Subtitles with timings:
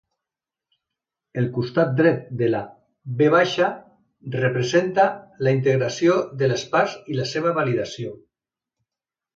[1.41, 2.61] El costat dret de la
[3.21, 3.29] "V"
[4.39, 5.07] representa
[5.45, 8.19] la integració de les parts i la seva validació.